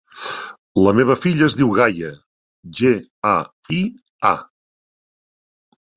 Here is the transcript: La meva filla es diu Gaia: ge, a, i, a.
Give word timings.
La 0.85 0.93
meva 0.99 1.17
filla 1.25 1.45
es 1.51 1.57
diu 1.59 1.75
Gaia: 1.79 2.09
ge, 2.81 2.95
a, 3.35 3.35
i, 3.79 3.79
a. 4.31 4.33